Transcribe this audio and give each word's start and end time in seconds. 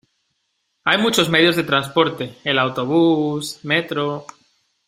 Hay 0.83 0.97
muchos 0.99 1.29
medios 1.29 1.55
de 1.55 1.61
transporte: 1.63 2.35
el 2.43 2.57
autobús, 2.57 3.59
metro... 3.61 4.25